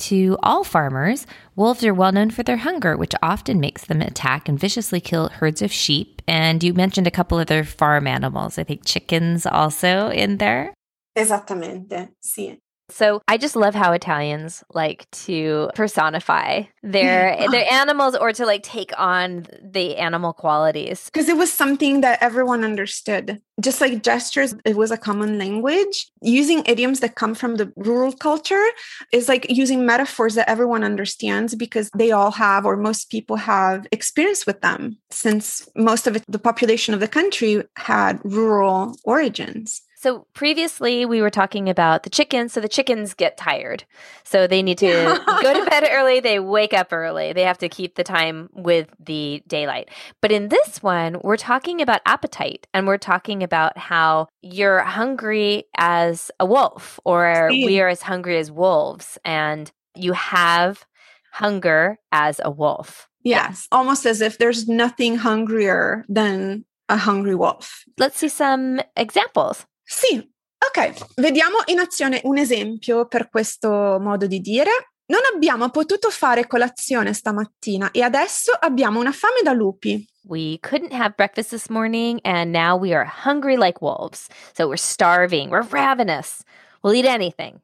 To 0.00 0.38
all 0.42 0.64
farmers, 0.64 1.26
wolves 1.56 1.84
are 1.84 1.92
well 1.92 2.10
known 2.10 2.30
for 2.30 2.42
their 2.42 2.56
hunger, 2.56 2.96
which 2.96 3.14
often 3.22 3.60
makes 3.60 3.84
them 3.84 4.00
attack 4.00 4.48
and 4.48 4.58
viciously 4.58 4.98
kill 4.98 5.28
herds 5.28 5.60
of 5.60 5.70
sheep. 5.70 6.22
And 6.26 6.64
you 6.64 6.72
mentioned 6.72 7.06
a 7.06 7.10
couple 7.10 7.36
other 7.36 7.64
farm 7.64 8.06
animals, 8.06 8.56
I 8.56 8.64
think 8.64 8.86
chickens 8.86 9.44
also 9.44 10.08
in 10.08 10.38
there. 10.38 10.72
Esattamente, 11.14 12.14
sì. 12.18 12.58
So 12.90 13.22
I 13.28 13.36
just 13.38 13.56
love 13.56 13.74
how 13.74 13.92
Italians 13.92 14.64
like 14.72 15.10
to 15.26 15.70
personify 15.74 16.62
their 16.82 17.36
their 17.50 17.70
animals 17.72 18.14
or 18.16 18.32
to 18.32 18.46
like 18.46 18.62
take 18.62 18.92
on 18.98 19.46
the 19.62 19.96
animal 19.96 20.32
qualities. 20.32 21.04
Because 21.12 21.28
it 21.28 21.36
was 21.36 21.52
something 21.52 22.00
that 22.02 22.22
everyone 22.22 22.64
understood. 22.64 23.40
Just 23.60 23.80
like 23.80 24.02
gestures, 24.02 24.54
it 24.64 24.76
was 24.76 24.90
a 24.90 24.96
common 24.96 25.38
language. 25.38 26.10
Using 26.22 26.62
idioms 26.66 27.00
that 27.00 27.14
come 27.14 27.34
from 27.34 27.56
the 27.56 27.72
rural 27.76 28.12
culture 28.12 28.64
is 29.12 29.28
like 29.28 29.46
using 29.50 29.84
metaphors 29.84 30.34
that 30.34 30.48
everyone 30.48 30.82
understands 30.82 31.54
because 31.54 31.90
they 31.96 32.10
all 32.10 32.30
have, 32.30 32.64
or 32.64 32.76
most 32.76 33.10
people 33.10 33.36
have, 33.36 33.86
experience 33.92 34.46
with 34.46 34.62
them, 34.62 34.96
since 35.10 35.68
most 35.76 36.06
of 36.06 36.16
it, 36.16 36.24
the 36.26 36.38
population 36.38 36.94
of 36.94 37.00
the 37.00 37.08
country 37.08 37.62
had 37.76 38.18
rural 38.24 38.96
origins. 39.04 39.82
So 40.00 40.26
previously 40.32 41.04
we 41.04 41.20
were 41.20 41.28
talking 41.28 41.68
about 41.68 42.04
the 42.04 42.10
chickens. 42.10 42.54
So 42.54 42.62
the 42.62 42.70
chickens 42.70 43.12
get 43.12 43.36
tired. 43.36 43.84
So 44.24 44.46
they 44.46 44.62
need 44.62 44.78
to 44.78 45.20
go 45.42 45.52
to 45.52 45.68
bed 45.68 45.86
early. 45.92 46.20
They 46.20 46.38
wake 46.38 46.72
up 46.72 46.90
early. 46.90 47.34
They 47.34 47.42
have 47.42 47.58
to 47.58 47.68
keep 47.68 47.96
the 47.96 48.02
time 48.02 48.48
with 48.54 48.88
the 48.98 49.42
daylight. 49.46 49.90
But 50.22 50.32
in 50.32 50.48
this 50.48 50.82
one, 50.82 51.18
we're 51.22 51.36
talking 51.36 51.82
about 51.82 52.00
appetite 52.06 52.66
and 52.72 52.86
we're 52.86 52.96
talking 52.96 53.42
about 53.42 53.76
how 53.76 54.28
you're 54.40 54.80
hungry 54.80 55.64
as 55.76 56.30
a 56.40 56.46
wolf 56.46 56.98
or 57.04 57.50
we 57.50 57.78
are 57.78 57.88
as 57.88 58.00
hungry 58.00 58.38
as 58.38 58.50
wolves 58.50 59.18
and 59.22 59.70
you 59.94 60.14
have 60.14 60.86
hunger 61.30 61.98
as 62.10 62.40
a 62.42 62.50
wolf. 62.50 63.06
Yes, 63.22 63.68
almost 63.70 64.06
as 64.06 64.22
if 64.22 64.38
there's 64.38 64.66
nothing 64.66 65.16
hungrier 65.16 66.06
than 66.08 66.64
a 66.88 66.96
hungry 66.96 67.34
wolf. 67.34 67.84
Let's 67.98 68.16
see 68.16 68.30
some 68.30 68.80
examples. 68.96 69.66
Sì, 69.92 70.16
ok, 70.16 71.16
vediamo 71.16 71.56
in 71.64 71.80
azione 71.80 72.20
un 72.22 72.38
esempio 72.38 73.06
per 73.06 73.28
questo 73.28 73.98
modo 74.00 74.28
di 74.28 74.38
dire. 74.38 74.70
Non 75.06 75.18
abbiamo 75.34 75.68
potuto 75.70 76.10
fare 76.10 76.46
colazione 76.46 77.12
stamattina 77.12 77.90
e 77.90 78.00
adesso 78.02 78.52
abbiamo 78.52 79.00
una 79.00 79.10
fame 79.10 79.40
da 79.42 79.52
lupi. 79.52 80.06
We 80.22 80.60
couldn't 80.60 80.92
have 80.92 81.14
breakfast 81.16 81.50
this 81.50 81.68
morning, 81.68 82.20
and 82.22 82.52
now 82.52 82.78
we 82.78 82.94
are 82.94 83.04
hungry 83.04 83.56
like 83.56 83.82
wolves. 83.82 84.28
So 84.56 84.68
we're 84.68 84.76
starving. 84.76 85.50
We're 85.50 85.66
ravenous. 85.68 86.44
We'll 86.84 86.94
eat 86.94 87.04
anything. 87.04 87.60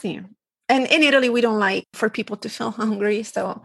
Sì. 0.00 0.24
And 0.68 0.86
in 0.90 1.02
Italy, 1.02 1.28
we 1.28 1.42
don't 1.42 1.60
like 1.60 1.84
for 1.92 2.08
people 2.08 2.38
to 2.38 2.48
feel 2.48 2.70
hungry. 2.78 3.22
So 3.22 3.62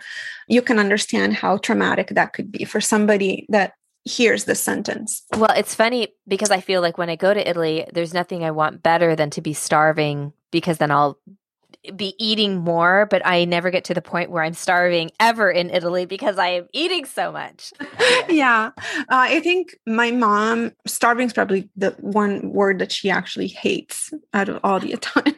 you 0.50 0.62
can 0.62 0.78
understand 0.80 1.36
how 1.36 1.58
traumatic 1.60 2.10
that 2.10 2.34
could 2.34 2.52
be 2.52 2.66
for 2.66 2.82
somebody 2.82 3.46
that 3.48 3.72
hears 4.04 4.46
this 4.46 4.62
sentence. 4.62 5.24
Well, 5.36 5.54
it's 5.56 5.76
funny 5.76 6.10
because 6.28 6.52
I 6.52 6.60
feel 6.60 6.82
like 6.82 6.98
when 6.98 7.10
I 7.10 7.16
go 7.16 7.34
to 7.34 7.50
Italy, 7.50 7.86
there's 7.94 8.14
nothing 8.14 8.44
I 8.44 8.52
want 8.52 8.84
better 8.84 9.16
than 9.16 9.30
to 9.32 9.42
be 9.42 9.54
starving 9.54 10.34
because 10.52 10.78
then 10.78 10.92
I'll 10.92 11.20
be 11.96 12.14
eating 12.20 12.58
more, 12.58 13.08
but 13.10 13.26
I 13.26 13.46
never 13.46 13.72
get 13.72 13.84
to 13.86 13.94
the 13.94 14.02
point 14.02 14.30
where 14.30 14.44
I'm 14.44 14.54
starving 14.54 15.10
ever 15.20 15.50
in 15.50 15.70
Italy 15.70 16.06
because 16.06 16.38
I 16.38 16.50
am 16.50 16.68
eating 16.74 17.06
so 17.06 17.32
much. 17.32 17.74
yeah. 18.30 18.72
Uh, 18.78 19.04
I 19.10 19.40
think 19.40 19.76
my 19.88 20.12
mom, 20.12 20.72
starving 20.86 21.26
is 21.28 21.34
probably 21.34 21.70
the 21.76 21.92
one 22.00 22.52
word 22.54 22.80
that 22.80 22.92
she 22.92 23.10
actually 23.10 23.48
hates 23.48 24.14
out 24.34 24.50
of 24.50 24.60
all 24.64 24.80
the 24.80 24.96
time. 24.98 25.36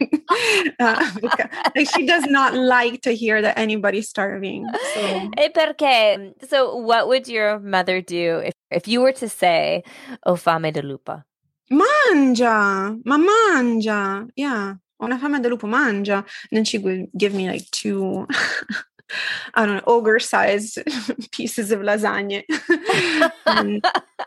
uh, 0.79 1.11
because, 1.21 1.47
like 1.75 1.89
she 1.95 2.05
does 2.05 2.25
not 2.25 2.53
like 2.53 3.01
to 3.03 3.11
hear 3.11 3.41
that 3.41 3.57
anybody's 3.57 4.09
starving. 4.09 4.67
So. 4.93 5.29
Eh, 5.37 5.49
Perché? 5.55 6.33
So, 6.49 6.75
what 6.75 7.07
would 7.07 7.27
your 7.27 7.59
mother 7.59 8.01
do 8.01 8.39
if, 8.43 8.53
if 8.69 8.87
you 8.87 9.01
were 9.01 9.13
to 9.13 9.29
say, 9.29 9.83
"O 10.25 10.35
fame 10.35 10.71
de 10.71 10.81
lupa"? 10.81 11.23
Mangia, 11.71 12.99
ma 13.05 13.17
mangia. 13.17 14.27
Yeah. 14.35 14.75
Una 15.03 15.17
fame 15.17 15.39
da 15.41 15.49
lupo, 15.49 15.67
mangia. 15.67 16.17
And 16.17 16.51
then 16.51 16.63
she 16.65 16.77
would 16.77 17.07
give 17.17 17.33
me 17.33 17.49
like 17.49 17.69
two, 17.71 18.27
I 19.53 19.65
don't 19.65 19.75
know, 19.75 19.83
ogre 19.85 20.19
sized 20.19 20.79
pieces 21.31 21.71
of 21.71 21.81
lasagna. 21.81 22.43
And, 23.45 23.83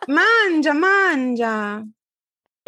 mangia, 0.08 0.72
mangia. 0.74 1.88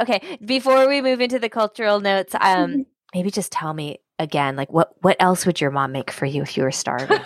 Okay, 0.00 0.38
before 0.44 0.86
we 0.88 1.02
move 1.02 1.20
into 1.20 1.38
the 1.38 1.48
cultural 1.48 2.00
notes, 2.00 2.32
Mm-hmm. 2.34 2.62
um, 2.64 2.86
maybe 3.14 3.30
just 3.30 3.50
tell 3.52 3.72
me 3.74 3.98
again, 4.18 4.56
like 4.56 4.72
what 4.72 4.90
what 5.02 5.16
else 5.20 5.44
would 5.46 5.60
your 5.60 5.70
mom 5.70 5.92
make 5.92 6.10
for 6.10 6.26
you 6.26 6.42
if 6.42 6.56
you 6.56 6.62
were 6.62 6.72
starving? 6.72 7.20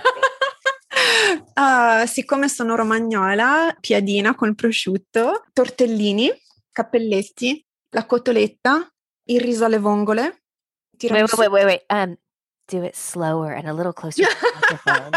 Uh, 1.54 2.06
siccome 2.06 2.48
sono 2.48 2.74
romagnola, 2.76 3.76
piadina 3.80 4.34
con 4.34 4.54
prosciutto, 4.54 5.44
tortellini, 5.52 6.30
cappelletti, 6.72 7.64
la 7.90 8.06
cotoletta, 8.06 8.90
il 9.24 9.40
riso 9.40 9.64
alle 9.66 9.78
vongole. 9.78 10.41
Wait, 11.10 11.10
tiramisù. 11.10 11.38
wait, 11.38 11.50
wait, 11.50 11.64
wait, 11.64 11.66
wait. 11.66 11.82
Um, 11.90 12.16
do 12.68 12.82
it 12.84 12.94
slower 12.96 13.52
and 13.52 13.68
a 13.68 13.72
little 13.72 13.92
closer 13.92 14.24
to 14.24 14.28
the 14.28 14.52
microphone. 14.54 15.10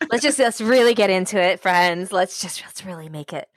Let's 0.10 0.22
just 0.24 0.38
let's 0.38 0.60
really 0.60 0.92
get 0.92 1.08
into 1.08 1.38
it, 1.40 1.60
friends. 1.60 2.10
Let's 2.12 2.40
just 2.40 2.60
let's 2.66 2.84
really 2.84 3.08
make 3.08 3.32
it. 3.32 3.48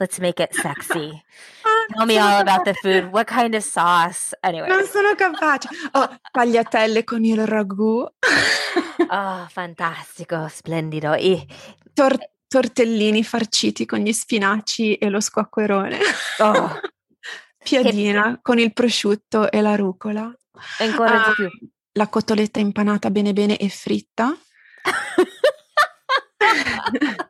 Let's 0.00 0.18
make 0.18 0.40
it 0.40 0.52
sexy. 0.54 1.22
Ah, 1.64 1.84
Tell 1.94 2.06
me 2.06 2.18
all 2.18 2.40
about 2.40 2.64
the 2.64 2.74
food. 2.74 3.12
What 3.12 3.26
kind 3.28 3.54
of 3.54 3.62
sauce? 3.62 4.34
Anyway. 4.42 4.66
Non 4.68 4.84
sono 4.86 5.14
capace. 5.14 5.68
Oh, 5.92 6.08
tagliatelle 6.32 7.04
con 7.04 7.24
il 7.24 7.46
ragù, 7.46 8.04
Oh, 9.10 9.46
fantastico, 9.48 10.48
splendido. 10.48 11.12
E- 11.14 11.46
tor- 11.94 12.18
tortellini 12.48 13.22
farciti 13.22 13.84
con 13.86 13.98
gli 14.00 14.12
spinaci 14.12 14.94
e 14.96 15.08
lo 15.10 15.20
squacquerone, 15.20 15.98
oh, 16.38 16.80
piadina 17.62 18.38
con 18.42 18.58
il 18.58 18.72
prosciutto 18.72 19.50
e 19.50 19.60
la 19.60 19.76
rucola, 19.76 20.32
ancora 20.78 21.24
Ah, 21.24 21.28
di 21.28 21.34
più. 21.34 21.48
la 21.92 22.08
cotoletta 22.08 22.60
impanata 22.60 23.10
bene 23.10 23.32
bene 23.32 23.56
e 23.58 23.68
fritta. 23.68 24.36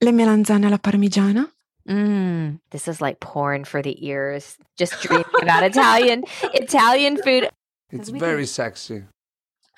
Le 0.00 0.12
melanzane 0.12 0.66
alla 0.66 0.78
parmigiana. 0.78 1.50
Mm, 1.90 2.56
this 2.70 2.86
is 2.86 3.00
like 3.00 3.18
porn 3.18 3.64
for 3.64 3.82
the 3.82 3.96
ears. 4.04 4.56
Just 4.76 5.00
dreaming 5.02 5.24
about 5.42 5.62
Italian 5.64 6.22
Italian 6.52 7.16
food. 7.16 7.48
It's 7.90 8.10
very 8.10 8.46
sexy. 8.46 9.04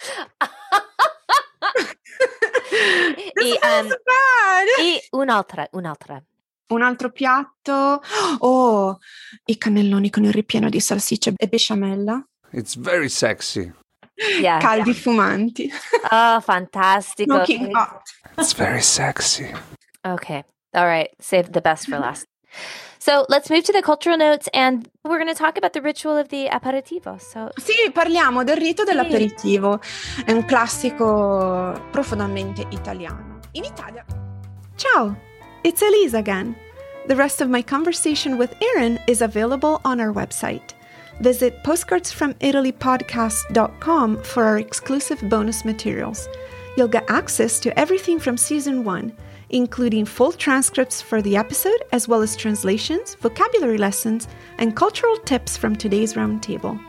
This 2.71 3.47
E, 3.47 3.59
um, 3.67 3.89
bad. 3.89 4.67
e 4.81 5.01
un'altra, 5.13 5.69
un'altra. 5.73 6.23
Un 6.71 6.83
altro 6.83 7.11
piatto. 7.11 8.03
Oh, 8.39 8.99
i 9.45 9.59
cannelloni 9.59 10.11
con 10.11 10.25
il 10.25 10.33
ripieno 10.33 10.69
di 10.69 10.81
salsiccia 10.81 11.33
e 11.37 11.47
besciamella. 11.47 12.25
It's 12.53 12.77
very 12.77 13.09
sexy. 13.09 13.73
Yeah. 14.41 14.59
Caldi 14.59 14.93
fumanti. 14.95 15.71
Oh, 16.11 16.41
fantastico. 16.41 17.35
Smoking 17.35 17.75
hot. 17.75 18.03
It's 18.37 18.55
very 18.55 18.83
sexy. 18.83 19.51
Okay. 20.03 20.45
All 20.73 20.87
right. 20.87 21.11
Save 21.19 21.51
the 21.51 21.61
best 21.61 21.89
for 21.89 21.99
last. 21.99 22.27
So 22.99 23.25
let's 23.29 23.49
move 23.49 23.63
to 23.65 23.73
the 23.73 23.81
cultural 23.81 24.19
notes 24.19 24.47
and 24.53 24.87
we're 25.05 25.19
going 25.19 25.33
to 25.33 25.39
talk 25.39 25.57
about 25.57 25.73
the 25.73 25.81
ritual 25.81 26.19
of 26.19 26.29
the 26.29 26.49
aperitivo. 26.49 27.19
So, 27.19 27.51
Sì, 27.57 27.91
parliamo 27.93 28.45
del 28.45 28.59
rito 28.59 28.85
dell'aperitivo. 28.85 29.81
È 30.25 30.33
un 30.33 30.45
classico 30.45 31.89
profondamente 31.91 32.67
italiano. 32.71 33.39
In 33.53 33.65
Italia. 33.65 34.05
Ciao, 34.77 35.17
it's 35.65 35.83
Elisa 35.83 36.19
again. 36.19 36.55
The 37.07 37.17
rest 37.17 37.41
of 37.41 37.49
my 37.51 37.63
conversation 37.63 38.39
with 38.39 38.55
Erin 38.63 39.01
is 39.07 39.23
available 39.23 39.81
on 39.85 40.01
our 40.01 40.13
website. 40.13 40.75
Visit 41.21 41.63
postcardsfromitalypodcast.com 41.65 44.23
for 44.23 44.45
our 44.45 44.59
exclusive 44.59 45.21
bonus 45.29 45.65
materials. 45.65 46.29
You'll 46.77 46.89
get 46.89 47.11
access 47.11 47.59
to 47.61 47.79
everything 47.79 48.19
from 48.19 48.37
season 48.37 48.85
one, 48.85 49.17
including 49.51 50.07
full 50.07 50.33
transcripts 50.33 51.01
for 51.03 51.21
the 51.21 51.37
episode, 51.37 51.83
as 51.93 52.09
well 52.09 52.23
as 52.23 52.37
translations, 52.37 53.17
vocabulary 53.17 53.79
lessons, 53.79 54.29
and 54.59 54.77
cultural 54.77 55.17
tips 55.19 55.57
from 55.57 55.77
today's 55.77 56.15
roundtable. 56.15 56.81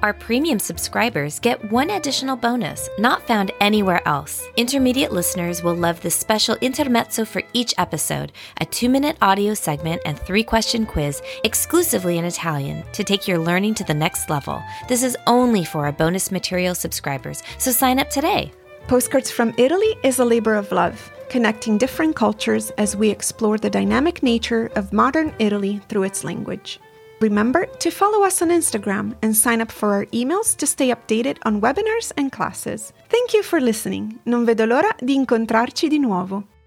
Our 0.00 0.12
premium 0.12 0.60
subscribers 0.60 1.40
get 1.40 1.72
one 1.72 1.90
additional 1.90 2.36
bonus 2.36 2.88
not 3.00 3.26
found 3.26 3.50
anywhere 3.60 4.00
else. 4.06 4.46
Intermediate 4.56 5.10
listeners 5.10 5.64
will 5.64 5.74
love 5.74 6.00
the 6.00 6.10
special 6.10 6.54
intermezzo 6.60 7.24
for 7.24 7.42
each 7.52 7.74
episode, 7.78 8.30
a 8.60 8.64
two 8.64 8.88
minute 8.88 9.16
audio 9.20 9.54
segment 9.54 10.00
and 10.06 10.16
three 10.16 10.44
question 10.44 10.86
quiz 10.86 11.20
exclusively 11.42 12.16
in 12.16 12.24
Italian 12.24 12.84
to 12.92 13.02
take 13.02 13.26
your 13.26 13.38
learning 13.38 13.74
to 13.74 13.84
the 13.84 13.94
next 13.94 14.30
level. 14.30 14.62
This 14.86 15.02
is 15.02 15.16
only 15.26 15.64
for 15.64 15.84
our 15.84 15.92
bonus 15.92 16.30
material 16.30 16.76
subscribers, 16.76 17.42
so 17.58 17.72
sign 17.72 17.98
up 17.98 18.08
today. 18.08 18.52
Postcards 18.86 19.32
from 19.32 19.52
Italy 19.58 19.96
is 20.04 20.20
a 20.20 20.24
labor 20.24 20.54
of 20.54 20.70
love, 20.70 21.10
connecting 21.28 21.76
different 21.76 22.14
cultures 22.14 22.70
as 22.78 22.94
we 22.94 23.10
explore 23.10 23.58
the 23.58 23.68
dynamic 23.68 24.22
nature 24.22 24.70
of 24.76 24.92
modern 24.92 25.34
Italy 25.40 25.80
through 25.88 26.04
its 26.04 26.22
language. 26.22 26.78
Remember 27.20 27.66
to 27.80 27.90
follow 27.90 28.24
us 28.24 28.42
on 28.42 28.50
Instagram 28.50 29.16
and 29.22 29.34
sign 29.34 29.60
up 29.60 29.72
for 29.72 29.92
our 29.92 30.06
emails 30.06 30.56
to 30.56 30.66
stay 30.66 30.90
updated 30.90 31.38
on 31.42 31.60
webinars 31.60 32.12
and 32.16 32.30
classes. 32.30 32.92
Thank 33.08 33.34
you 33.34 33.42
for 33.42 33.60
listening. 33.60 34.20
Non 34.24 34.44
vedo 34.44 34.64
l'ora 34.66 34.94
di 35.00 35.14
incontrarci 35.14 35.88
di 35.88 35.98
nuovo. 35.98 36.57